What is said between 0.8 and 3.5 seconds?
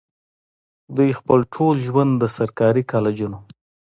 دوي خپل ټول ژوند د سرکاري کالجونو